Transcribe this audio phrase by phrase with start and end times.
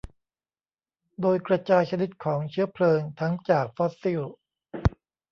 [1.21, 4.21] โดยกระจายชนิดของเชื้อเพลิงทั้งจากฟอสซิล